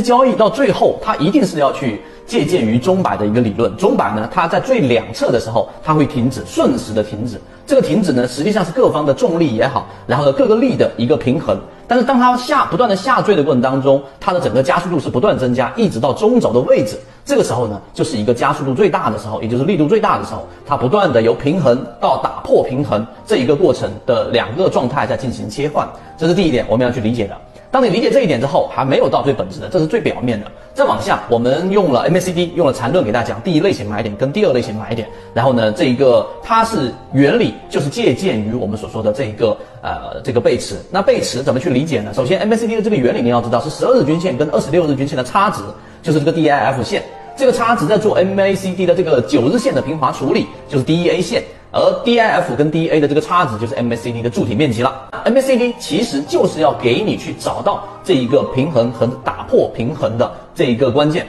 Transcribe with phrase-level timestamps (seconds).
[0.00, 3.74] 交易到最后，它一定是要去借鉴于钟摆的一个理论。
[3.76, 7.40] 钟摆呢，它在最两侧的时候，它会停止，瞬时的停止。
[7.66, 11.58] 这个停止呢，实际上是各方的重力也好，然后呢各个力的一个平衡。
[11.86, 16.96] 但是当它下不断的下坠的过程当中，它的整个加速度是不断增加，一直到中轴的位置。
[17.24, 20.46] 这个时候呢，就是一个加速度最大的时候，也就是力度最大的时候。
[20.66, 25.88] 它不断的由平衡到打破平衡这一个过程的两个状态在进行切换。
[26.16, 27.36] 这是第一点，我们要去理解的。
[27.70, 30.50] 当你理解这一点之后，还没有到最本质的，这是最表面的。
[30.74, 35.08] 再往下，我们用了 MACD，用了缠论给大家讲第一类型买点跟第二类型买点。
[35.32, 40.76] 然后呢，这一个它是原理，就是借鉴于我们所说的这一个呃这个背驰。
[40.90, 42.12] 那背驰怎么去理解呢？
[42.12, 45.62] 首先，MACD 的这个原理你要知道是十二日均线跟二十六日均线的差值，
[46.02, 47.04] 就是这个 DIF 线。
[47.36, 51.42] 这个差值在做 MACD 的这个九日线的平滑处理，就是 DEA 线。
[51.72, 55.08] 而 DIF 跟 DEA 的这个差值就是 MACD 的柱体面积了。
[55.24, 61.26] MACD 其实就是要给你去找到这一个平衡和打破平衡的这一个关键。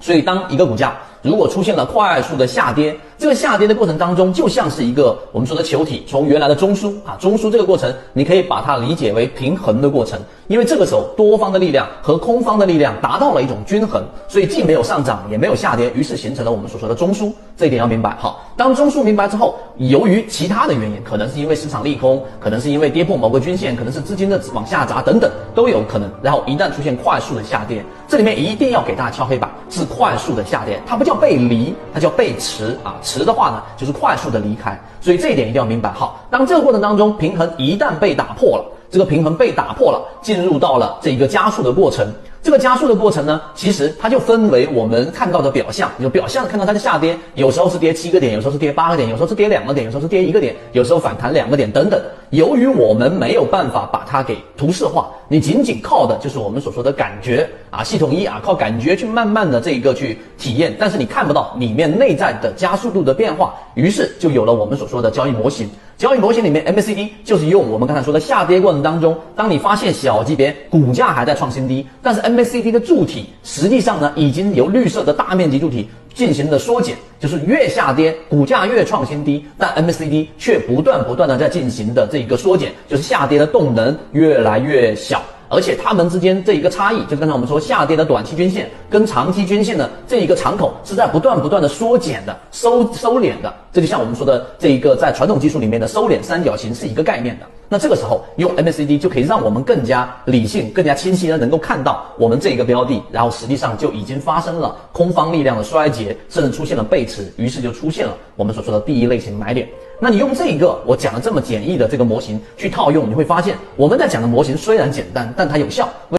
[0.00, 17.32] 所以当一个股价如果出现了快速的下跌，这个下跌的过程当中，就像是一个我们说的球体从原来的中枢啊，中枢这个过程，你可以把它理解为平衡的过程，因为这个时候多方的力量和空方的力量达到了一种均衡，所以既没有上涨也没有下跌，于是形成了我们所说的中枢。
[17.56, 18.14] 这一点要明白。
[18.20, 26.10] 好，当中枢明白之后，由于其他的原因，可能是因为市场利空，可能是因为跌破某个均线，可能是资金的往下砸等等都有可能。
[26.22, 32.96] 然后一旦出现快速的下跌，这里面一定要给大家敲黑板，是快速的下跌，它不叫背离，它叫背驰啊。
[33.06, 34.78] 迟的话呢，就是快速的离开。
[35.00, 35.92] 所以这一点一定要明白。
[35.92, 42.12] 好，当这个过程当中平衡一旦被打破了，这个平衡被打破了，进入到了这一个加速的过程。
[42.46, 52.00] 这个加速的过程呢，其实它就分为我们看到的表象，有表象看到它的下跌，有时候是跌七个点，有时候是跌八个点，有时候是跌两个点，有时候是跌一个点，有时候反弹两个点等等。
[52.30, 65.68] 由于我们没有办法把它给图示化，你仅仅靠的就是我们所说的感觉啊，系统一啊，靠感觉去慢慢的这一个去体验，但是你看不到里面内在的加速度的变化，于是就有了我们所说的交易模型。
[65.98, 85.22] 交易模型里面，MACD 就是用我们刚才说的下跌过程当中，当你发现小级别股价还在创新低，但是 M MACD 的柱体实际上呢，已经由绿色的大面积柱体进行了缩减，就是越下跌股价越创新低，但 MACD 却不断不断的在进行的这一个缩减，就是下跌的动能越来越小。
[85.48, 93.52] 而且它们之间这一个差异，就刚才我们说下跌的短期均线跟长期均线的这一个敞口是在不断不断的缩减的、收收敛的。
[93.72, 97.46] 这就像我们说的这一个在传统技术里面的收敛三角形是一个概念的。
[97.68, 109.68] 那这个时候用 MACD 就可以让我们更加理性、更加清晰的能够看到我们这一个标的，然后实际上就已经发生了空方力量的衰竭，甚至出现了背驰，于是就出现了我们所说的第一类型买点。
[109.98, 115.88] 那你用这一个我讲的这么简易的这个模型去套用，你会发现我们在讲的模型虽然简单，但它有效。